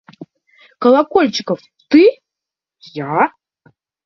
[0.81, 2.03] Колокольчиков, ты?–
[3.05, 3.31] Я.